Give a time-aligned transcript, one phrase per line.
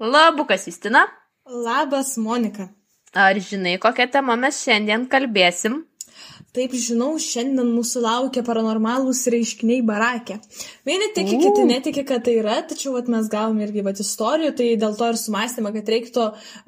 [0.00, 1.06] Labukas Justina.
[1.46, 2.68] Labas, Monika.
[3.14, 5.84] Ar žinai, kokią temą mes šiandien kalbėsim?
[6.56, 10.36] Taip žinau, šiandien mūsų laukia paranormalūs reiškiniai barakė.
[10.88, 11.40] Vieni tiki, U.
[11.40, 15.10] kiti netiki, kad tai yra, tačiau vat, mes gavom irgi vat, istorijų, tai dėl to
[15.12, 16.26] ir sumastėme, kad reiktų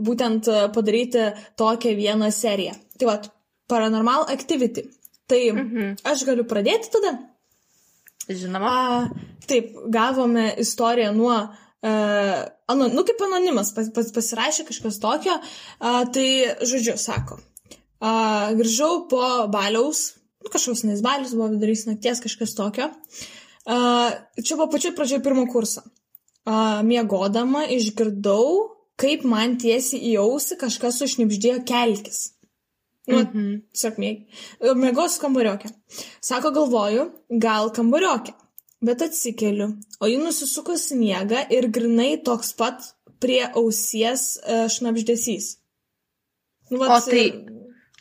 [0.09, 1.29] būtent e, padaryti
[1.61, 2.77] tokią vieną seriją.
[3.01, 3.31] Tai vat,
[3.69, 4.87] Paranormal Activity.
[5.29, 5.97] Tai Mhm.
[6.09, 7.19] aš galiu pradėti tada?
[8.29, 8.69] Žinoma.
[8.73, 9.11] A,
[9.49, 16.01] taip, gavome istoriją nuo, uh, ano, nu kaip anonimas, pas, pas, pasirašė kažkas tokio, uh,
[16.15, 16.29] tai
[16.67, 19.23] žodžiu, sako, uh, grįžau po
[19.53, 22.91] baliaus, nu, kažkoks nes balius buvo vidurys nakties, kažkas tokio.
[23.69, 25.85] Uh, čia buvo pačiu pradžioje pirmo kurso.
[26.49, 32.33] Uh, miegodama išgirdau, kaip man tiesiai į ausį kažkas užnipždėjo kelkis.
[33.09, 33.45] Nu, Mhm.
[33.73, 34.25] Tiesiog mėg...
[34.77, 35.71] Mėgos kambariokė.
[36.21, 37.07] Sako, galvoju,
[37.41, 38.35] gal kambariokė.
[38.85, 45.57] Bet atsikeliu, o ji nusisukus miega ir grinai toks pat prie ausies e, šnapždesys.
[46.71, 47.25] Nu, O tai,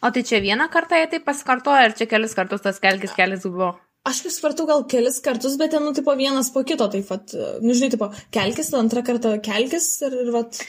[0.03, 3.47] o tai čia vieną kartą jie tai pasikartoja, ar čia kelis kartus tas kelkis kelis
[3.47, 3.71] buvo?
[4.07, 7.33] Aš kaip supratau, gal kelis kartus, bet ten, nu, tipo, vienas po kito, taip pat,
[7.33, 10.61] e, nu, žinai, tipo, kelkis, antrą kartą kelkis ir, ir vat,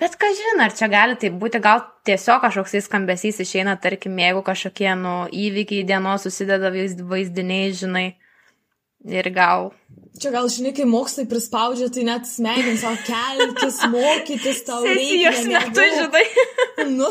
[0.00, 4.40] Bet ką žinai, ar čia gali tai būti, gal tiesiog kažkoks skambesys išeina, tarkim, jeigu
[4.46, 8.06] kažkokie, nu, įvykiai dienos susideda vaizd- vaizdiniai, žinai.
[9.08, 9.70] Ir gal.
[10.20, 15.32] čia gal, žinai, kai mokslai prispaudžia, tai net smegenis savo kelkis, mokytis tau reikia.
[15.32, 16.26] Sesijos metu, žinai.
[16.90, 17.08] Nu.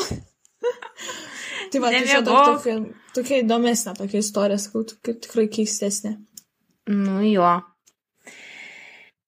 [1.70, 2.76] Tai va, tai čia dar tokia,
[3.14, 6.16] tokia įdomesnė tokia istorija, sakau, tikrai keistesnė.
[6.90, 7.52] Nu jo.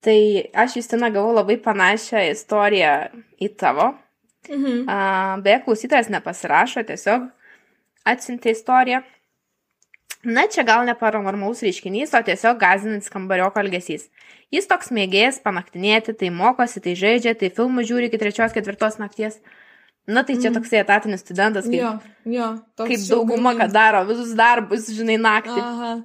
[0.02, 0.18] Tai
[0.64, 2.94] aš Justina gavau labai panašią istoriją
[3.42, 3.92] į tavo.
[4.50, 4.88] Mhm.
[5.46, 7.30] Beje, klausytojas nepasirašo, tiesiog
[8.10, 9.04] atsintė istoriją.
[10.24, 14.04] Na, čia gal ne paranormalus reiškinys, o tiesiog gazinantis kambarioko elgesys.
[14.54, 19.40] Jis toks mėgėjas panaktinėti, tai mokosi, tai žaidžia, tai filmų žiūri iki trečios, ketvirtos nakties.
[20.08, 20.56] Na, tai čia Mhm.
[20.60, 21.92] toksai etatinis studentas, kaip, Jo,
[22.26, 22.48] jo.
[22.78, 25.62] kaip dauguma, kad daro visus darbus, žinai, naktį.
[25.62, 26.04] Aha.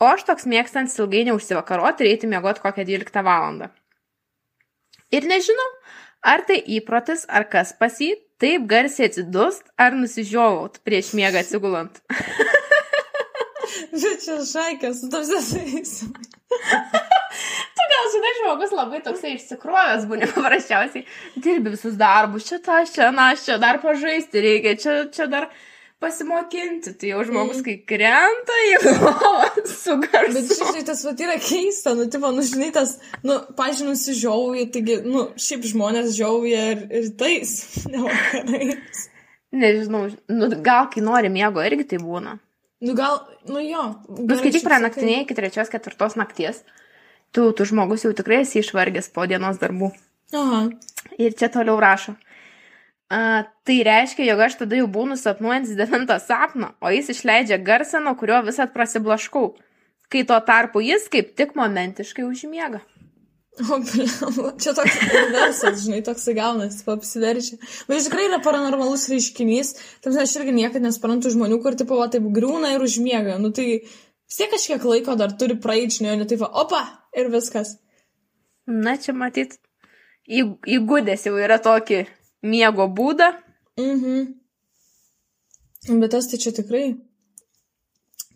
[0.00, 3.70] O aš toks mėgstants ilgai neužsivakaroti ir eiti miegoti kokią 12 valandą.
[5.12, 5.68] Ir nežinau,
[6.24, 12.00] ar tai įprotis, ar kas pas jį, taip garsiai atsidust, ar nusižiovaut prieš miegą atsigulant.
[13.92, 15.98] Bet čia šaikės, tu visais.
[17.72, 21.06] Tu gal žinai, žmogus labai toksai išsikrovęs būni paprasčiausiai.
[21.40, 25.48] Dirbi visus darbus, čia tą, čia, na, čia dar pažaisti reikia, čia, čia dar
[26.02, 26.92] pasimokinti.
[27.00, 30.58] Tai jau žmogus, kai krenta į lovą su Bet garsu.
[30.60, 35.26] žinai, tas vat yra keista, nu, tipo, nu, žinai, tas, nu, pažiūrėjau, nusižiauja, taigi, nu,
[35.40, 37.56] šiaip žmonės žiauja ir, ir tais,
[37.92, 39.06] ne vakarais.
[39.52, 42.38] Nežinau, nu, gal kai nori miego irgi tai būna.
[42.82, 43.82] Nu, gal, nu, jo.
[44.08, 44.86] Nu, gerai, skaityk šiaip prie sakai.
[44.88, 46.64] naktinėje iki trečios, ketvirtos nakties.
[47.32, 49.92] Tu, tu žmogus jau tikrai esi išvargęs po dienos darbų.
[50.34, 50.64] Aha.
[51.20, 52.16] Ir čia toliau rašo.
[53.12, 58.00] A, tai reiškia, jog aš tada jau būnu sapnuojantis devintą sapną, o jis išleidžia garsą,
[58.02, 59.52] nuo kurio visat prasiblaškau.
[60.12, 62.82] Kai tuo tarpu jis kaip tik momentiškai užmiega.
[63.60, 64.94] O, blemba, čia toks
[65.34, 67.58] garsas, žinai, toks gaunasi, apsiverčia.
[67.84, 69.74] Bet iš tikrai yra paranormalus reiškinys.
[70.00, 73.36] Tam aš irgi niekada nesprantu žmonių, kur tipo, va, taip griūna ir užmiega.
[73.42, 76.80] Nu tai vis tiek kažkiek laiko dar turi praeiti, žinai, o ne taip, va, opa,
[77.12, 77.74] ir viskas.
[78.64, 79.58] Na, čia matyt,
[80.24, 82.06] į- įgudęs jau yra tokį
[82.48, 83.34] miego būdą.
[83.76, 84.32] Mhm.
[86.00, 86.86] Bet tas tai čia tikrai.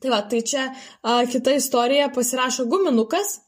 [0.02, 0.68] Tai va, tai čia
[1.00, 3.38] a, kita istorija pasirašo guminukas.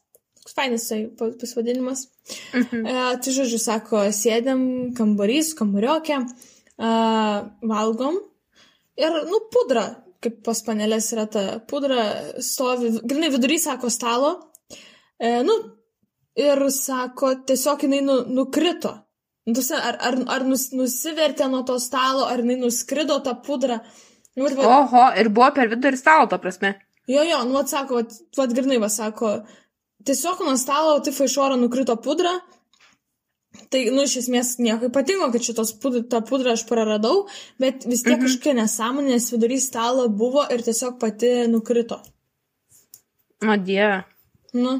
[0.55, 2.07] Fainas pa- pasivadinimas.
[2.53, 2.85] Mhm.
[2.85, 6.19] E, tai žodžiu, sako, sėdėm kambarys, kambariokė,
[6.79, 6.91] e,
[7.73, 8.19] valgom
[8.97, 9.85] ir, nu, pudra,
[10.23, 12.05] kaip pas panelės yra ta pudra,
[12.43, 14.31] stovi, grinai vidury, sako, stalo.
[15.19, 15.55] E, nu,
[16.39, 18.95] ir sako, tiesiog jinai nu, nukrito.
[19.47, 23.79] Nu, ta Ar, ar, ar nus, nusivertė nuo to stalo, ar jinai nuskrido tą pudrą.
[24.35, 26.75] Nu, vat, va, Oho, ir buvo per vidurį stalo, to prasme.
[27.09, 28.03] Jo, jo, nu, atsako,
[28.37, 29.39] vad grinai, va, sako,
[30.05, 32.35] tiesiog nuo stalo, taip iš oro nukrito pudra.
[33.73, 37.25] Tai, nu, iš esmės nieko ypatingo, kad šitos pudra, tą pudrą aš praradau,
[37.61, 38.25] bet vis tiek Mhm.
[38.27, 41.99] kažkokia nesąmonė, nes vidury stalo buvo ir tiesiog pati nukrito.
[43.41, 44.03] O dieve.
[44.53, 44.79] Nu,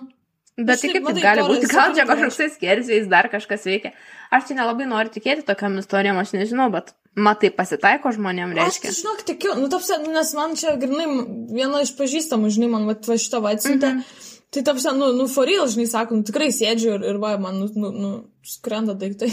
[0.60, 3.94] Bet Aš tai kaip matai, gali būti, gal čia kažkoks tai skersvėjais dar kažkas veikia.
[4.30, 8.90] Aš čia nelabai noriu tikėti tokiam istorijom, aš nežinau, bet matai pasitaiko žmonėm, aš reiškia.
[8.90, 11.08] tai žinok, tikiu, nu, tapsi, nu, nes man čia grinai
[11.56, 13.94] viena iš pažįstamų, žinai, man va, šitą va atsiuntė.
[13.94, 14.04] Mhm.
[14.50, 17.60] Tai tapsi, nu, nu, for real, žinai, sako, nu, tikrai sėdžiu ir, ir va, man,
[17.62, 18.12] nu, nu, nu
[18.46, 19.30] skrenda daiktai.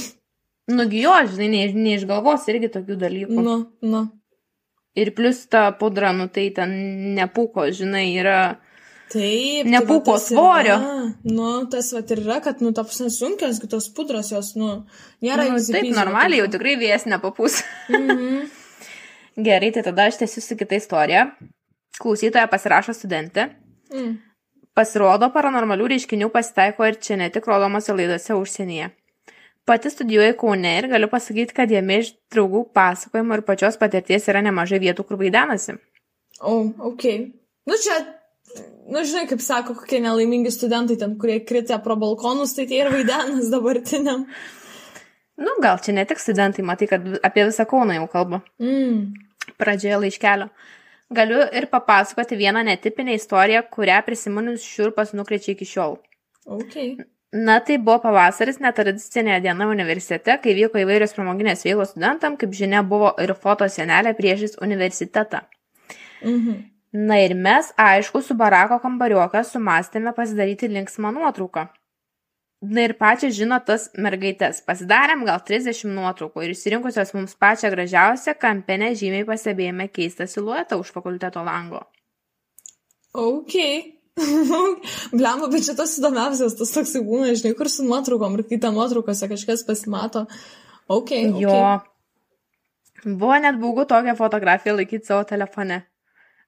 [0.77, 3.41] Nugi jo, žinai, ne, ne iš galvos irgi tokių dalykų.
[3.41, 4.03] Nu, nu.
[4.97, 6.73] Ir plus ta pudra, nu tai ten
[7.17, 8.39] nepūko, žinai, yra
[9.13, 9.69] Taip.
[9.71, 10.77] Nepūko tai svorio.
[10.83, 14.71] Yra, nu, tas va ir yra, kad, nu, ta prasme, sunkios, kitos pudros jos, nu,
[15.23, 17.61] nėra Nu, taip, normaliai, jau tikrai vėjas nepapūs.
[17.93, 18.49] Mhm.
[19.47, 21.27] Gerai, tai tada aš tiesiu su kita istorija.
[22.01, 23.51] Klausytoja pasirašo studentė.
[23.93, 24.17] Mm.
[24.77, 28.91] Pasirodo, paranormalių reiškinių pasitaiko ir čia ne tik rodomose laidose užsienyje.
[29.67, 34.43] Pati studijuoju Kaune ir galiu pasakyti, kad jame iš draugų pasakojimų ir pačios patirties yra
[34.45, 35.79] nemažai vietų, kur vaidenasi.
[36.39, 36.53] O,
[36.91, 37.07] ok.
[37.67, 37.97] Nu, čia,
[38.93, 42.93] nu, žinai, kaip sako, kokie nelaimingi studentai ten, kurie kritė pro balkonus, tai tie ir
[42.93, 44.27] vaidenas dabartiniam.
[45.41, 48.45] Nu, gal čia ne tik studentai, matai, kad apie visą Kauną jau kalba.
[48.63, 49.17] Mm.
[49.59, 50.53] Pradžioje laiškelio.
[51.15, 56.01] Galiu ir papasakoti vieną netipinę istoriją, kurią prisiminus šiurpas nukrečia iki šiol.
[56.47, 56.75] Ok.
[57.33, 62.83] Na, tai buvo pavasaris, netradicinė diena universitete, kai vyko įvairios pramoginės veiklos studentam, kaip žinia,
[62.83, 65.43] buvo ir foto senelė priešais universitetą.
[66.23, 66.63] Mhm.
[66.97, 71.67] Na ir mes, aišku, su barako kambarioką sumastėme pasidaryti linksmą nuotrauką.
[72.65, 74.63] Na ir pačią žino tas mergaitės.
[74.65, 80.95] Pasidarėm gal 30 nuotraukų ir išsirinkusios mums pačią gražiausią kampinę žymiai pastebėjome keistą siluetą už
[80.95, 81.85] fakulteto lango.
[83.13, 83.59] Ok.
[85.19, 88.73] Blemba, bet čia tas įdomiausias, tas toks būna, žinai, kur su nuotraukom ir kai ta
[88.73, 90.25] nuotraukose kažkas pasimato.
[90.89, 91.13] Ok.
[91.13, 91.29] okay.
[91.45, 91.61] Jo.
[93.05, 95.83] Buvo net baugu tokią fotografiją laikyti savo telefone.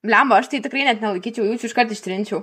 [0.01, 2.41] Blemba, aš tai tikrai net nelaikyčiau, jaučiu iškart ištrinčiau.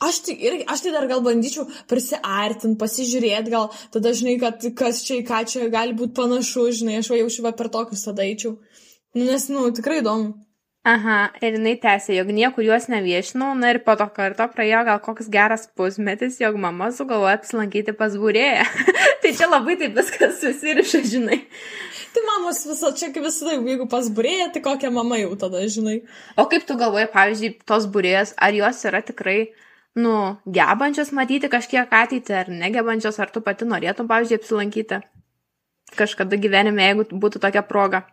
[0.00, 5.02] Aš tai, irgi, aš tai dar gal bandyčiau prisiartinti, pasižiūrėti, gal tada žinai, kad kas
[5.06, 8.24] čia į ką čia gali būti panašu, žinai, aš va jaučiu va per tokius tada
[8.24, 8.56] eičiau.
[9.12, 10.32] Nu, nes, nu, tikrai įdomu.
[10.82, 14.98] Aha, ir jinai tęsė, jog niekur juos neviešinau, na ir po to karto praėjo gal
[15.04, 18.64] koks geras pusmetis, jog mama sugalvoja apsilankyti pas būrėją.
[19.22, 21.38] tai čia labai taip viskas susiriša, žinai.
[22.12, 26.00] Tai mamos visą, čia kaip visada, jeigu pas burėja, tai kokia mama jau tada, žinai.
[26.34, 29.38] O kaip tu galvoji, pavyzdžiui, tos būrėjas, ar jos yra tikrai,
[29.98, 30.14] nu,
[30.46, 35.02] gebančios matyti kažkiek ateitį, ar negebančios, ar tu pati norėtum, pavyzdžiui, apsilankyti
[35.96, 38.06] kažkada gyvenime, jeigu būtų tokia proga.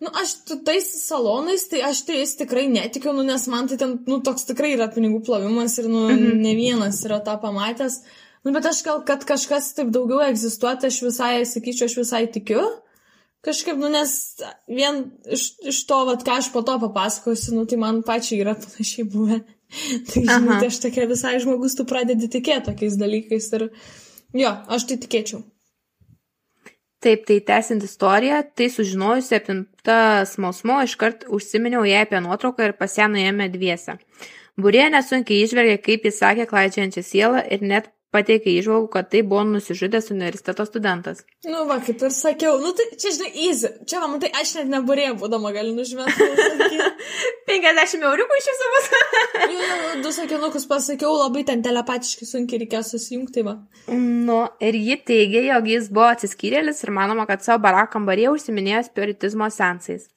[0.00, 0.32] Nu, aš
[0.64, 4.48] tais salonais, tai aš tai jais tikrai netikiu, nu, nes man tai ten, nu, toks
[4.48, 6.40] tikrai yra pinigų plovimas ir, nu, mhm.
[6.40, 8.00] ne vienas yra tą pamatęs.
[8.46, 12.24] Nu, bet aš gal, kad kažkas taip daugiau egzistuoja, tai aš visai, sakyčiau, aš visai
[12.32, 12.62] tikiu.
[13.44, 14.12] Kažkaip, nu, nes
[14.70, 15.02] vien
[15.34, 19.06] iš, iš to, vat, ką aš po to papasakosiu, nu, tai man pačiai yra panašiai
[19.12, 19.42] buvę.
[20.08, 23.68] tai, žinai, tai aš tokia visai žmogus, tu pradedi tikėti tokiais dalykais ir,
[24.36, 25.42] jo, aš tai tikėčiau.
[27.04, 32.96] Taip, tai tęsiant istoriją, tai sužinojus septinta smalsumo, iškart užsiminiau ją apie nuotrauką ir pas
[32.98, 33.98] ją nuėjome dviese.
[34.56, 39.42] Būrė nesunkiai išvelgė, kaip jis sakė, klaidžiančią sielą ir net pateikė išvalgų, kad tai buvo
[39.48, 41.22] nusižudęs universiteto studentas.
[41.46, 43.72] Nu, va, kaip ir sakiau, nu, tai čia, žinai, easy.
[43.88, 46.28] Čia, va, matai, aš net neburėjau, būdama galiu nužymėti.
[47.50, 48.88] 50 euriukų iš viso bus.
[49.46, 53.54] Jau, jau, du sakinukus pasakiau, labai ten telepatiškai sunkiai reikėjo susijungti, va.
[53.92, 58.82] Nu, ir ji teigė, jog jis buvo atsiskyrėlis ir manoma, kad savo barako kambaryje užsiminėjo
[58.88, 60.08] spiritizmo sensais.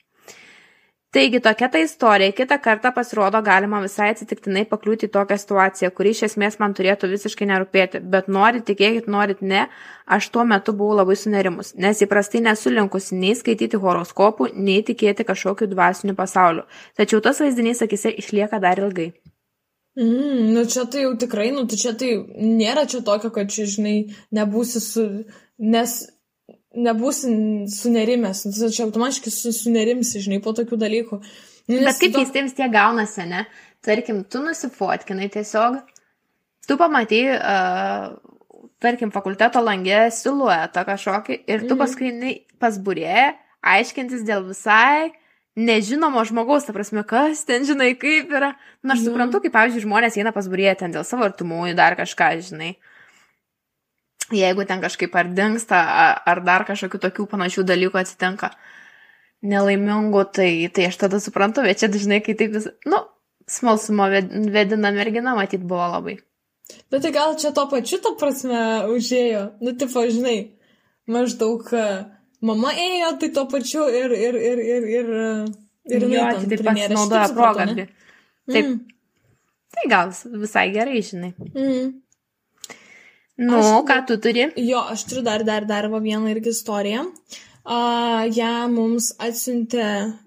[1.09, 6.11] Taigi tokia ta istorija, kitą kartą pasirodo galima visai atsitiktinai pakliūti į tokią situaciją, kuri
[6.13, 9.63] iš esmės man turėtų visiškai nerūpėti, bet norit tikėkit, norit ne,
[10.05, 15.25] aš tuo metu buvau labai sunerimus, nes įprastai nesu linkusi nei skaityti horoskopų, nei tikėti
[15.25, 16.67] kažkokiu dvasiniu pasauliu,
[17.01, 19.09] tačiau tas vaizdinys akise išlieka dar ilgai.
[19.97, 23.65] Mm, nu, čia tai jau tikrai, nu, tai čia tai nėra čia tokio, kad čia,
[23.65, 23.97] žinai,
[24.29, 25.09] nebūsi su...
[25.59, 25.97] Nes
[26.75, 27.31] nebūsi
[27.73, 31.19] sunerimęs, nu, čia automatiškai su, sunerimsi, žinai, po tokių dalykų.
[31.69, 33.45] Nu, Bet kaip keistai vis tiek gaunasi, ne?
[33.85, 35.79] Tarkim, tu nusifotkinai tiesiog,
[36.67, 38.17] tu pamatai, uh,
[38.83, 41.79] tarkim, fakulteto langė siluetą kažkokį ir tu Mhm.
[41.79, 43.33] paskui eini pas būrėją,
[43.63, 45.11] aiškintis dėl visai
[45.59, 48.53] nežinomo žmogaus, ta prasme, kas ten, žinai, kaip yra.
[48.83, 49.11] Na, aš Jo.
[49.11, 52.75] suprantu, kaip, pavyzdžiui, žmonės eina pas būrėją ten dėl savo artimųjų, dar kažką, žinai.
[54.31, 55.77] Jeigu ten kažkaip ar dinksta,
[56.29, 58.51] ar dar kažkokių tokių panašių dalykų atsitinka
[59.41, 62.99] nelaimingų, tai, tai aš tada suprantu, bet čia dažnai, kai taip vis, nu,
[63.49, 66.17] smalsumo ved- vedina mergina, matyt, buvo labai.
[66.91, 68.59] Bet tai gal čia to pačiu, to prasme,
[68.93, 69.45] užėjo.
[69.63, 70.51] Nu, tipo, žinai,
[71.09, 71.65] maždaug
[72.45, 75.09] mama ėjo, tai to pačiu ir, ir, ir, ir, ir,
[75.89, 77.65] ir jo, tai taip pasinaudoja progą.
[77.79, 77.95] Taip,
[78.49, 78.79] Mm,
[79.75, 80.09] tai gal
[80.41, 81.33] visai gerai, žinai.
[81.53, 81.89] mm.
[83.39, 84.49] Nu, Aš- ką tu turi?
[84.59, 87.05] Jo, aš turiu dar, dar, dar vieną irgi istoriją.
[87.69, 89.85] Uh, ją mums atsiuntė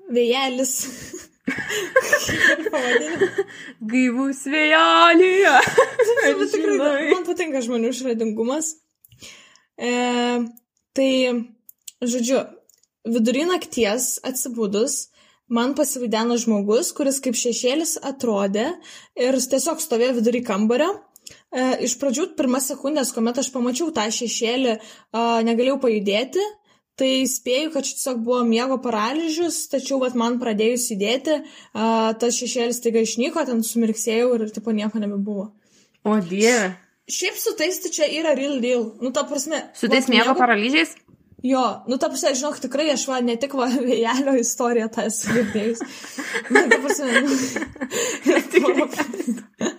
[0.09, 0.73] vėjelis.
[3.93, 5.31] Gaivus vėjelį.
[6.55, 8.77] Tikrai, man patinka žmonių išradingumas.
[9.77, 9.93] E,
[10.97, 11.13] tai,
[12.01, 12.45] žodžiu,
[13.09, 15.09] vidury nakties atsibūdus,
[15.53, 18.71] man pasivaideno žmogus, kuris kaip šešėlis atrodė
[19.19, 20.95] ir tiesiog stovėjo vidury kambario.
[21.53, 26.45] E, iš pradžių, pirmas sekundės, kuomet aš pamačiau tą šešėlį, e, negalėjau pajudėti,
[26.97, 31.45] tai spėju, kad čia tiesiog buvo miego paralyžius, tačiau vat, man pradėjus įdėti, e,
[32.23, 35.51] tas šešėlis taiga išnyko, ten sumirksėjau ir tipo nieko nebebuvo.
[36.09, 36.73] O dieve.
[37.13, 38.87] Šiaip su tais tai čia yra real deal.
[39.03, 39.59] Nu, ta prasme.
[39.77, 40.97] Su tais vat, miego paralyžiais?
[41.45, 45.37] Jo, nu ta prasme, žinok, tikrai aš va, ne tik va, vėjelio istoriją tą esu
[45.37, 45.85] girdėjus.
[46.49, 47.11] Nu, ta prasme,
[48.79, 49.72] nu,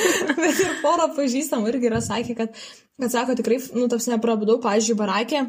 [0.42, 2.62] Bet ir pora pažįstamų irgi yra sakę, kad,
[3.00, 5.44] kad sako, tikrai, nu, taps neprabudau, pavyzdžiui, barakė.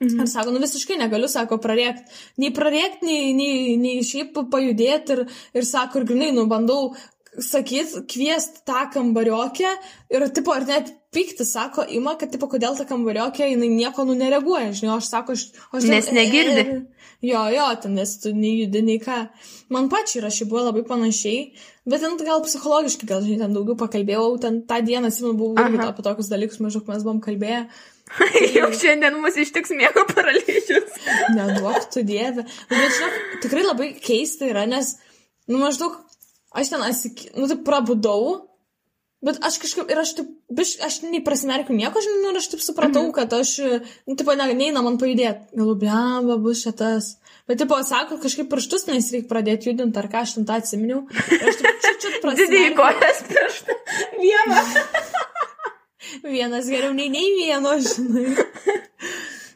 [0.00, 0.22] Mhm.
[0.24, 2.20] Ir sako, nu visiškai negaliu, sako, prarėkti.
[2.40, 5.18] Nei prarėkti, nei, nei, nei šiaip pajudėti.
[5.18, 6.94] Ir, ir sako, ir grinai, nu, bandau
[7.38, 9.74] sakyt, kviest tą kambariokę
[10.16, 14.14] ir, tipo, ar net pykti, sako, ima, kad, tipo, kodėl ta kambariokė, jinai nieko, nu,
[14.18, 15.46] nereaguoja, žinai, aš sako, aš...
[15.74, 16.62] aš Nes negirdi.
[16.62, 19.18] E, jo, jo, ten, nes tu nei judi, nei ką.
[19.74, 21.40] Man pačiai šiaip buvo labai panašiai,
[21.90, 25.82] bet ten gal psichologiškai, gal, žinai, ten daugiau pakalbėjau, ten tą dieną, atsimenu, buvau irgi
[25.88, 27.64] apie tokius dalykus, maždaug mes buvom kalbėję.
[28.56, 30.94] Jau šiandien mus ištiks miego paralyžius.
[31.36, 32.46] Neduok tu dievę.
[32.70, 34.94] Bet, žinok, tikrai labai keista yra, nes,
[35.50, 35.98] nu, maždaug,
[36.54, 37.26] aš ten, asik...
[37.34, 38.49] nu, tai prabudau,
[39.26, 42.48] bet aš kažkaip, ir aš taip, biš, aš nei prasimerkiu nieko, žinai, nu, ir aš
[42.54, 43.12] taip supratau, Mhm.
[43.16, 43.50] kad aš,
[44.08, 45.50] nu, taip, ne, neina man pajudėti.
[45.56, 47.16] Galų, blemba, bus šitas.
[47.50, 51.02] Bet, tipo, sako, kažkaip pirštus nes reikia pradėti judinti, ar ką aš ten tą atsiminiau.
[51.34, 52.76] Ir aš taip, čia, čia prasimerkiu.
[52.78, 53.78] kojas pirštą.
[54.24, 54.64] Vieną.
[56.34, 58.34] Vienas geriau nei nei vieno, žinai.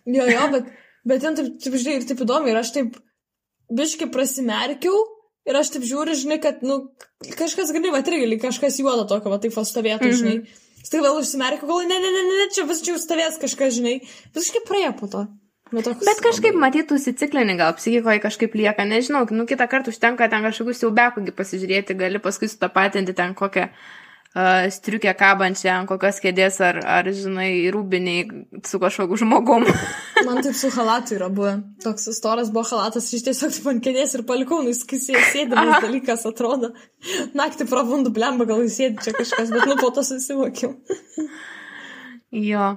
[0.04, 0.66] Jo, jo, bet,
[1.08, 2.98] bet ten taip, taip, žinai, ir taip įdomu, ir aš taip
[3.74, 4.98] biškai prasimerkiau,
[5.46, 6.80] ir aš taip žiūriu, žinai, kad, nu,
[7.38, 10.18] kažkas, gali, va, irgi, kažkas juodo tokio, va, taip va stovėtų, Mhm.
[10.20, 10.36] žinai.
[10.84, 13.78] Štai vėl užsimerkiau, gal, ne, ne, ne, ne, ne, čia vis čia jau stovės kažkas,
[13.78, 13.94] žinai.
[14.36, 15.22] Visiškai praėjo po to.
[15.72, 20.28] Bet, toks, Bet kažkaip matytų įsiciklinį, gal psichikoje kažkaip lieka, nežinau, nu kitą kartą užtenka
[20.28, 23.70] ten kažkokius siaubekųgi pasižiūrėti, gali paskui sutapatinti ten kokią
[24.70, 28.24] striukę kabančią ant kokios kėdės ar, ar, žinai, rūbiniai
[28.66, 29.66] su kažkokiu žmogum.
[30.26, 31.52] Man taip su halatu yra buvę.
[31.84, 36.26] Toks storas buvo halatas, aš tiesiog ant kėdės ir palikau, nu, jis kisėje sėdimas dalykas
[36.26, 36.72] atrodo.
[37.38, 40.74] Naktį prabundu, blemba, gal jis sėdi čia kažkas, bet nu po to susivokiau.
[42.50, 42.72] jo.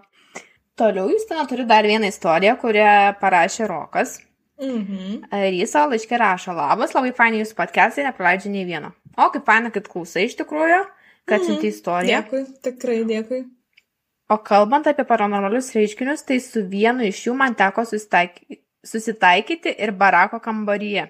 [0.78, 4.20] Toliau jūs ten turi dar vieną istoriją, kurią parašė Rokas.
[4.62, 5.26] Mhm.
[5.34, 8.94] Ir jis savo laiškį rašo, labas, labai fainai jūsų podcastai, nepraleidžiu nei vieno.
[9.18, 10.84] O, kaip faina, kad klausai iš tikrųjų,
[11.28, 11.46] kad Mhm.
[11.48, 12.22] siunti istoriją.
[12.24, 13.44] Dėkui, tikrai dėkui.
[14.30, 19.92] O kalbant apie paranormalius reiškinius, tai su vienu iš jų man teko susitaikyti, susitaikyti ir
[19.92, 21.06] barako kambaryje.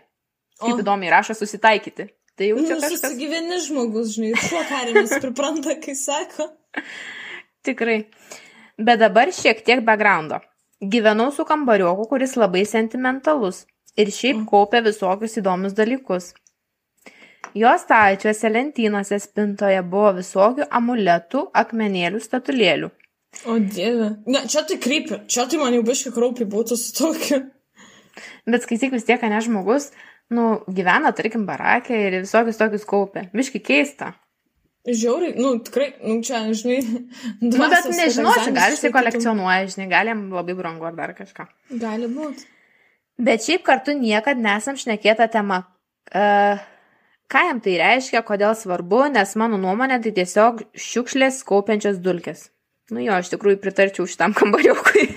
[0.60, 0.78] Kaip O.
[0.82, 2.10] įdomiai rašo susitaikyti.
[2.38, 6.50] Tai jau čia Nu, kažkas susigyveni žmogus, žinai, šuo karinis pripranta, kai sako.
[7.66, 8.06] tikrai.
[8.78, 10.40] Bet dabar šiek tiek backgroundo.
[10.82, 13.64] Gyvenau su kambarioku, kuris labai sentimentalus
[13.98, 16.34] ir šiaip kaupia visokius įdomius dalykus.
[17.56, 22.92] Jo stalčiuose lentynose spintoje buvo visokių amuletų, akmenėlių, statulėlių.
[23.46, 24.12] O dieve.
[24.26, 25.22] Ne, čia tai krypi.
[25.30, 27.42] Čia tai man jau biškai kraupiai būtų su tokiu.
[28.50, 29.92] Bet skaityk vis tiek, ne žmogus,
[30.34, 33.28] nu, gyvena, tarkim, barakė ir visokius tokius kaupia.
[33.36, 34.14] Viški keista.
[34.88, 36.80] Žiauriai, nu tikrai, nu čia, žinai.
[37.44, 41.46] Nu, bet nežinosi, gal jisai kolekcionuoja, žinai, gal jam labai brangu ar dar kažką.
[41.82, 42.48] Gali būti.
[43.20, 45.66] Bet šiaip kartu niekad nesam šnekėta tema.
[46.08, 46.62] Uh,
[47.32, 52.48] ką jam tai reiškia, kodėl svarbu, nes mano nuomonė tai tiesiog šiukšlės kaupiančios dulkės.
[52.94, 55.10] Nu jo, iš tikrųjų pritarčiau šitam kambariukui.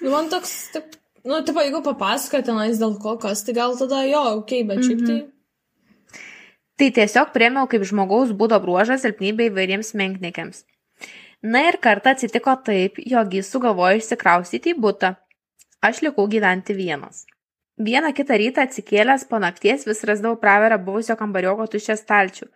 [0.00, 0.94] Nu, man toks, taip,
[1.28, 4.86] nu, tipo, jeigu papasako tenais dėl ko kas, tai gal tada jo, okei, okay, bet
[4.86, 5.18] šiaip tai.
[6.80, 10.64] tai tiesiog priemiau kaip žmogaus būdo bruožas silpnybė įvairiems menknikiams.
[11.44, 15.14] Na ir kartą atsitiko taip, jog jis sugalvojo išsikraustyti į būtą.
[15.84, 17.26] Aš likau gyventi vienas.
[17.78, 22.48] Vieną kitą rytą atsikėlęs po nakties vis rasdavau praverą buvusio kambarioko tuščią stalčių,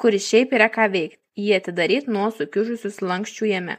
[0.00, 1.18] kuris šiaip yra ką veikti.
[1.40, 3.76] Jį atidaryti nuo sukiužusius lankščių jame.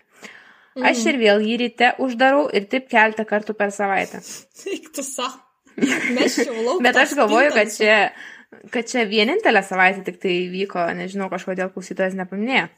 [0.79, 4.21] Aš ir vėl jį ryte uždarau ir taip keltą kartų per savaitę.
[4.73, 5.33] Eik tu savo.
[6.83, 7.97] Bet aš galvoju, kad čia,
[8.71, 12.69] kad čia vienintelę savaitę tik tai vyko, nežinau, kažkodėl klausytojas nepaminėjo.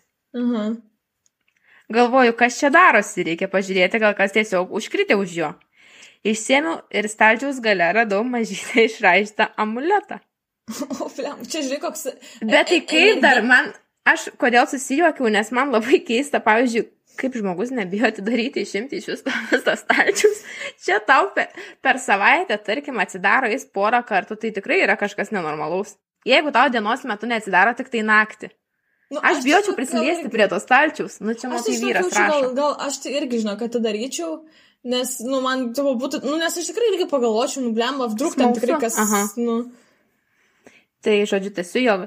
[0.41, 0.65] Aha.
[1.93, 5.51] Galvoju, kas čia darosi, reikia pažiūrėti, gal kas tiesiog užkritė už jo.
[6.23, 10.21] Išsėmiau ir stalčiaus gale radau mažytę išraižtą amuletą.
[11.03, 12.05] O, blem, čia žiūrėk, koks.
[12.47, 13.73] Bet tai e- kaip dar man,
[14.07, 16.85] aš kodėl susijuokiau, nes man labai keista, pavyzdžiui,
[17.19, 20.39] kaip žmogus nebijo atidaryti, išimti iš jūsų visą stalčius.
[20.85, 21.51] Čia tau per,
[21.83, 25.97] per savaitę, tarkim, atsidaro jis porą kartų, tai tikrai yra kažkas nenormalaus.
[26.23, 28.53] Jeigu tau dienos metu neatsidaro tik tai naktį.
[29.11, 31.19] Nu, Aš bijočiau tiesiog prisiliesti gal- prie to stalčiaus.
[31.21, 33.81] Nu, čia Aš mano tai tai vyras gal, gal aš tai irgi žinau, kad tai
[33.83, 34.37] daryčiau,
[34.83, 38.55] nes, nu, man tai būtų, nu, nes aš tikrai irgi pagalvočiau, nu, blemba, vdruk ten
[38.55, 39.25] tikrai kas, Aha.
[39.39, 39.61] nu,
[41.03, 42.05] Tai, žodžiu, tiesiu, jog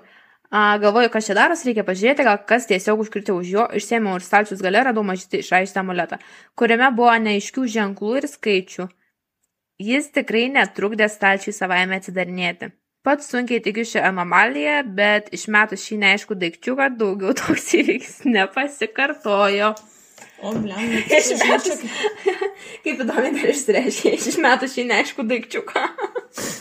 [0.49, 4.25] a, galvoju, kas čia daros, reikia pažiūrėti, gal kas tiesiog užkritė už jo, išsėmiau ir
[4.25, 6.17] stalčius gale radau mažytį išraištą amuletą,
[6.57, 8.87] kuriame buvo neaiškių ženklų ir skaičių.
[9.85, 12.71] Jis tikrai netrukdė stalčiui savaime atsidarinėti.
[13.05, 19.75] Pats sunkiai tikiu šią anomaliją, bet išmetus šį neaiškų daikčiuką daugiau toks įvykis nepasikartojo.
[20.43, 21.83] O, čia Išmetus.
[22.85, 25.85] kaip- įdomi dar išsireiškia, išmetus šį neaiškų daikčiuką.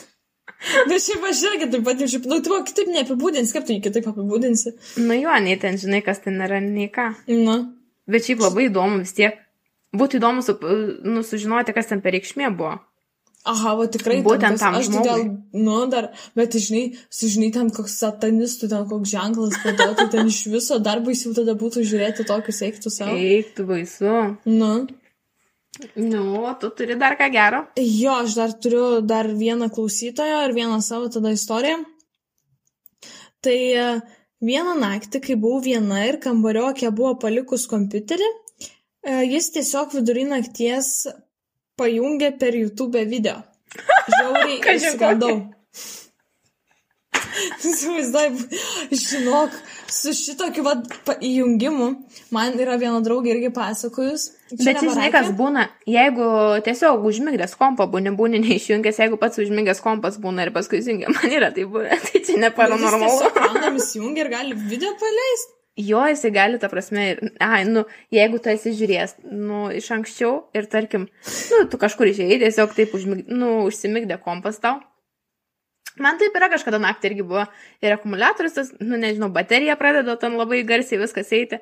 [0.89, 4.07] Bet šiaip aš irgi taip pat, šiaip, nu, tu kitaip neapibūdinsi, kaip tu jį kitaip
[4.09, 4.73] apibūdinsi.
[5.05, 7.11] nu jo, nei ten žinai, kas ten yra, nei ką.
[7.29, 7.59] Nu,
[8.09, 9.37] Bet šiaip labai įdomu vis tiek.
[9.95, 10.57] Būtų įdomu su,
[11.07, 12.79] nu, sužinoti, kas ten per reikšmė buvo.
[13.45, 14.17] Aha, va tikrai.
[14.19, 15.63] ten Būtent tas- tam Aš tai gal, žmogui.
[15.67, 16.83] nu, dar, bet, žinai,
[17.13, 21.53] sužinai ten koks satanistų, ten koks ženklas, tada, tai ten iš viso dar baisiau tada
[21.55, 23.15] būtų žiūrėti tokius eiktų savo.
[23.15, 24.13] Eiktų baisu.
[24.45, 24.71] Nu.
[25.99, 27.65] Nu, tu turi dar ką gero?
[27.75, 31.81] Jo, aš dar turiu dar vieną klausytoją ir vieną savo tada istoriją.
[33.43, 33.87] Tai e,
[34.41, 38.29] vieną naktį, kai buvau viena ir kambariokė buvo palikus kompiuterį,
[39.03, 40.93] e, jis tiesiog vidurį nakties
[41.79, 43.41] pajungė per YouTube video.
[44.15, 45.35] Žiauriai Kaži išsigandau.
[47.35, 48.45] Įsivaizduoju,
[48.95, 49.55] žinok,
[49.91, 50.85] su šitokiu vat,
[51.19, 51.87] įjungimu
[52.35, 54.29] man yra viena draugė irgi pasakojus.
[54.53, 56.29] Bet čia žinai, kas būna, jeigu
[56.63, 61.35] tiesiog užmigdęs kompą būni, būni neišjungęs, jeigu pats užmigęs kompas būna ir paskui įsijungia, man
[61.41, 63.33] yra tai buvę, tai čia ne paranormalu.
[63.35, 65.54] Random įsijungia ir gali video paleisti.
[65.75, 67.81] Jo, jisai gali, ta prasme, ir, ai, nu,
[68.15, 71.09] jeigu tu esi žiūrėjęs, nu, iš anksčiau ir, tarkim,
[71.51, 74.77] nu, tu kažkur išėjai, tiesiog taip, užmig, nu, užsimigdė kompas tau.
[75.99, 77.43] Man taip yra kažkada naktį irgi buvo
[77.83, 81.59] ir akumuliatorius, tas, nu, nežinau, baterija pradeda ten labai garsiai viskas eiti.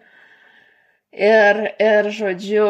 [1.13, 2.69] Ir, ir, žodžiu,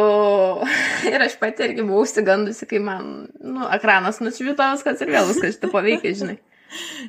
[1.12, 5.58] ir aš pati irgi buvau užsigandusi, kai man, nu, ekranas nušvito viskas ir vėl viskas
[5.58, 6.40] šitą paveikia, žinai.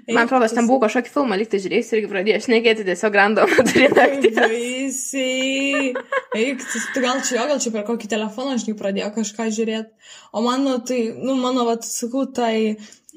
[0.08, 3.88] Man atrodo, aš ten buvau kažkokį filmą likti žiūrėjus irgi pradėjau šnekėti tiesiog random vidury
[3.94, 4.40] nakties.
[4.40, 5.94] Baisiai.
[6.34, 10.10] Eik, tu, gal čia jo, gal čia per kokį telefoną, žinai, pradėjo kažką žiūrėti.
[10.34, 12.54] O mano, tai, nu, mano, vat, sakau, tai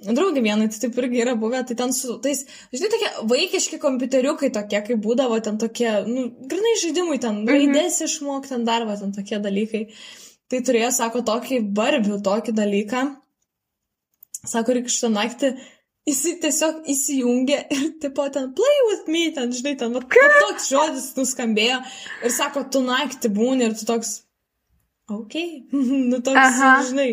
[0.06, 2.44] draugė vienai, tai taip irgi yra buvę, tai ten su tais,
[2.74, 8.54] žinai, tokie vaikiški kompiuteriukai tokie, kaip būdavo, ten tokie, nu, grinai žaidimai, ten raidės išmokti,
[8.54, 9.88] ten dar, va, ten tokie dalykai.
[10.48, 13.08] Tai turėjo, sako, tokį barbių, tokį dalyką.
[14.48, 15.50] Sako, reikia šitą naktį
[16.08, 20.70] Jis tiesiog įsijungė ir, tipo, ten play with me, ten, žinai, ten, va, va, toks
[20.72, 21.82] žodis nuskambėjo
[22.24, 24.14] ir sako, tu naktį būni ir tu toks,
[25.12, 25.36] ok,
[26.12, 26.74] nu toks, Aha.
[26.88, 27.10] žinai.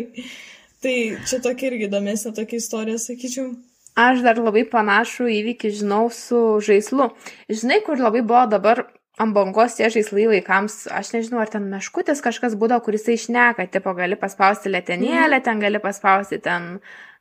[0.85, 0.93] Tai
[1.25, 3.55] čia tokia irgi įdomesnė tokia istorija, sakyčiau.
[3.95, 7.09] Aš dar labai panašų įvykį žinau su žaislu.
[7.47, 8.83] Žinai, kur labai buvo dabar
[9.19, 13.93] ant bangos tie žaislai vaikams, aš nežinau, ar ten meškutis kažkas būdavo, kuris išneka, tipo,
[13.95, 16.75] gali paspausti letenėlę, ten gali paspausti ten,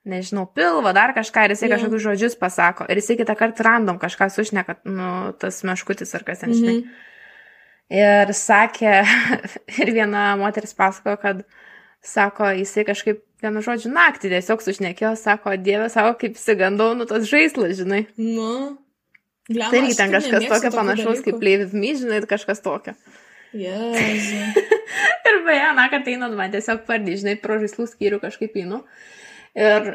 [0.05, 1.77] nežinau, pilvą, dar kažką, ir jisai Jo.
[1.77, 6.43] kažkokius žodžius pasako, ir jisai kitą kartą random kažką sušneka, nu, tas meškutis ar kas
[6.45, 6.79] ten, žinai.
[6.83, 6.95] Mhm.
[7.95, 8.95] Ir sakė,
[9.83, 11.43] ir viena moteris pasako, kad,
[12.05, 17.27] sako, jisai kažkaip vienu žodžiu naktį tiesiog sušnekėjo, sako, dieve, sako, kaip įsigandau, nu, tas
[17.29, 18.07] žaislas, žinai.
[18.17, 18.79] Nu.
[19.45, 21.33] Blemba, Tai irgi ten kažkas tokio panašaus dalykų.
[21.37, 22.95] kaip with Me, žinai, kažkas tokio.
[23.53, 24.39] Jėzu.
[25.29, 28.81] Ir beje, na, kad einant man tiesiog pardį, žinai, pro žaislų skyrių kažkaip einu.
[29.55, 29.89] Ir,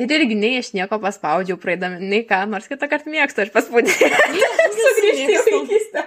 [0.00, 4.10] ir irgi nei aš nieko paspaudžiau praeidami, nei ką, nors kitą kartą mėgstu, aš paspaudžiu.
[4.82, 6.04] Sugrįžti į vaikystę.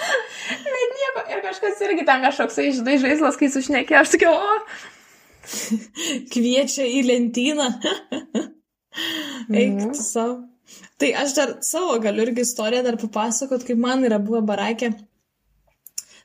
[0.00, 4.58] Bet nieko, ir kažkas irgi ten kažkoks, žinai, žaislas, kai sušnekė, aš sakiau, o,
[6.32, 7.68] Kviečia į lentyną.
[9.50, 10.36] Eik tu savo.
[11.00, 14.92] Tai aš dar savo galiu irgi istoriją dar papasakot, kaip man yra buvę barakė.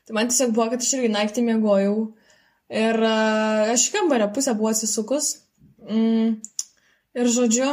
[0.06, 1.96] Tai man tiesiog buvo, kad aš irgi naktį mėgojau.
[2.76, 5.32] Ir uh, aš kambario pusę buvau atsisukus.
[5.86, 6.40] Mm,
[7.16, 7.68] ir žodžiu,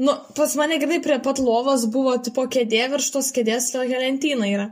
[0.00, 4.48] nu, pas mane grinai prie pat lovos buvo tipo kėdė, virš tos kėdės tokia lentyna
[4.50, 4.70] yra.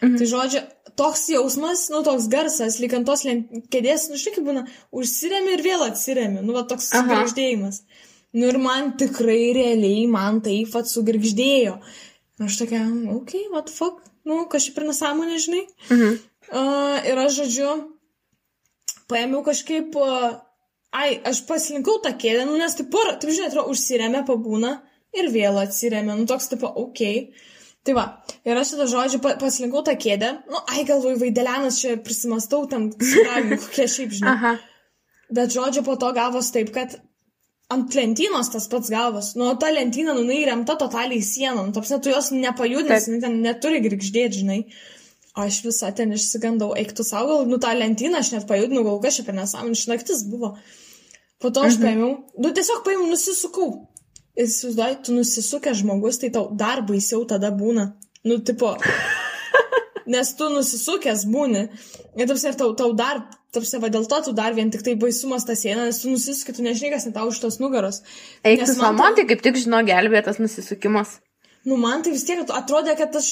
[0.00, 0.18] Mhm.
[0.20, 0.62] Tai žodžiu,
[1.00, 5.54] toks jausmas, nu, toks garsas, lyg ant tos lent- kėdės, nu, žinai, kaip būna, užsiremi
[5.56, 7.02] ir vėl atsiremi, nu, va, toks Aha.
[7.04, 7.82] sugrįždėjimas.
[8.36, 11.78] Nu, ir man tikrai realiai, man taip pat sugrįždėjo.
[12.40, 15.64] Aš tokia, okei, okay, what fuck, nu, kažkaip ir nesąmonė, žinai.
[15.90, 16.20] Mhm.
[16.50, 17.72] Uh, ir aš, žodžiu,
[19.10, 20.38] paėmiau kažkaip, uh,
[20.96, 24.74] ai, aš pasilinkau tą kėdę, nu, nes taip, porą, taip žinai, atrodo, užsiremė pabūna
[25.16, 27.24] ir vėl atsiremė, nu, toks, tipo, okei.
[27.30, 27.48] Okay.
[27.86, 28.02] Tai va,
[28.44, 32.90] ir aš tada žodžiu pa, pasilinkau tą kėdę, nu, ai, galvoju, vaidelianas čia prisimastau tam,
[33.62, 34.34] kokie šiaip, žinai.
[34.34, 34.56] Aha.
[35.32, 36.98] Bet žodžiu, po to gavos taip, kad
[37.70, 39.32] ant lentynos tas pats gavos.
[39.38, 41.68] Nu, ta lentyna, nu, jinai remta totaliai sieną.
[41.68, 44.60] Nu, tapsne, tu jos nepajudinsi, jinai ten neturi grįždėti, žinai.
[45.38, 49.28] Aš visą ten išsigandau, eiktų savo, gal, nu, tą lentyną aš net pajudinau, gal kažkaip
[49.30, 50.56] per nesąmonį, šnaktis buvo.
[51.40, 51.84] Po to aš Mhm.
[51.84, 52.10] paėmiau,
[52.42, 53.86] nu, tiesiog paėmiau, nusisukau.
[54.36, 57.92] Ir įsivaizduoji, tu nusisukęs žmogus, tai tau dar baisiau tada būna.
[58.24, 58.74] Nu, tipo,
[60.06, 61.68] nes tu nusisukęs būni.
[62.18, 63.22] Ir tarsi tau, tau dar,
[63.54, 66.54] tarsi va dėl to tu dar vien tik tai baisumas tas eina, nes tu nusisuki,
[66.56, 68.02] tu nežinai, kas net tau už tos nugaros.
[68.44, 71.20] Eik tu man tai kaip tik žino gelbėtas nusisukimas.
[71.68, 73.26] Nu, man tai vis tiek atrodė, kad aš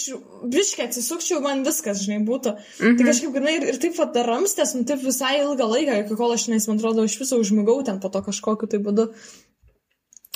[0.53, 2.55] biškai atsisukčiau, man viskas, žinai, būtų.
[2.59, 2.85] Mhm.
[2.85, 2.97] Mhm.
[2.99, 6.35] Tai kažkaip, grinai, ir, ir taip pat ramstės, nu, taip visai ilgą laiką, iki kol
[6.35, 9.09] aš, nes man atrodo, iš viso užmigau ten po to kažkokiu tai būdu.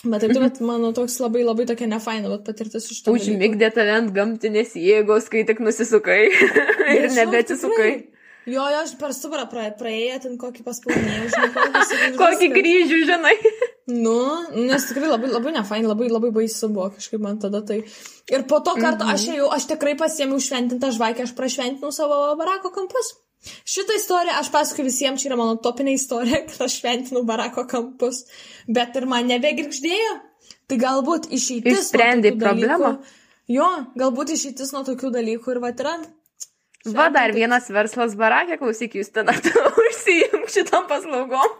[0.02, 0.42] Bet taip, mhm.
[0.42, 3.12] bet mano toks labai labai tokia nefaina, bet patirtis iš to.
[3.14, 6.24] Užmigdė tave ant gamtinės jėgos, kai tik nusisukai
[6.96, 7.92] ir nebeatsisukai.
[8.42, 13.34] Jo, jo, aš per stuburą pra, praėjau ten kokį paspalnėjau, žinai, kokį, kryžių, žinai.
[13.92, 14.16] Nu,
[14.56, 17.82] nes tikrai labai, labai nefain, labai, labai baisu buvo kažkaip man tada tai.
[18.30, 22.72] Ir po to karto aš jau, aš tikrai pasiėmiau šventintą žvakę, aš prašventinau savo barako
[22.74, 23.12] kampus.
[23.42, 28.24] Šitą istoriją aš pasakoju visiems, čia yra mano topinė istorija, kad aš šventinau barako kampus,
[28.70, 30.14] bet ir man nebegirgždėjo.
[30.70, 31.90] Tai galbūt išeitis.
[31.94, 32.96] tokių problemą?
[33.50, 36.06] Jo, galbūt išeitis nuo tokių dalykų ir va yra.
[36.90, 41.58] Va dar vienas verslas barakė, klausyk, jūs ten užsijung šitom paslaugom.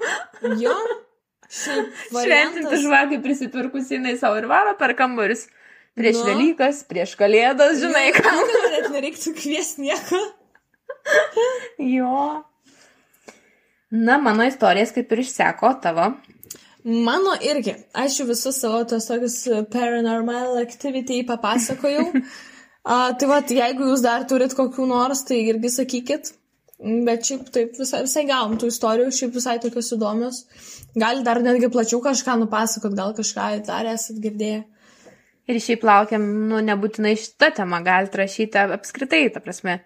[0.59, 0.75] Jo.
[1.53, 5.47] Šventinti žvakį prisipirkus jinai savo ir varo per kambarius.
[5.93, 6.29] Prieš Nu.
[6.31, 8.25] Velykas, prieš Kalėdas, žinai ką.
[8.25, 10.23] Gal net nereiktų kviesti nieko.
[11.83, 12.45] Jo.
[13.91, 16.13] Na, mano istorijas kaip ir išseko tavo.
[16.85, 17.75] Mano irgi.
[17.99, 19.37] Aš jau visus savo tos tokius
[19.75, 22.07] paranormal activity papasakojau.
[22.83, 26.33] A, tai va, jeigu jūs dar turit kokių nors, tai irgi sakykit.
[26.83, 30.41] Bet šiaip taip visai, visai gavom tų istorijų, šiaip visai tokios įdomios.
[30.99, 34.65] Gal dar netgi plačiau kažką nupasakot, gal kažką dar esat girdėję.
[35.51, 39.81] Ir šiaip laukiam, nu, nebūtinai šitą temą, galite rašyti apskritai, ta prasme,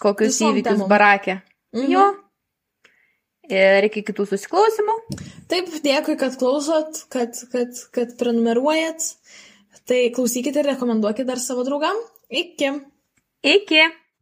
[0.00, 0.88] kokius Visom įvykius temom.
[0.92, 1.40] barakė.
[1.76, 1.90] Mhm.
[1.92, 2.04] Jo.
[3.46, 4.94] Ir iki kitų susiklausimų.
[5.48, 9.12] Taip, dėkui, kad klausot, kad, kad, kad prenumeruojat.
[9.86, 11.98] Tai klausykite ir rekomenduokite dar savo draugam.
[12.30, 12.72] Iki.
[13.46, 13.82] Iki.